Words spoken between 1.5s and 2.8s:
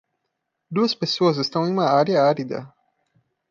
em uma área árida.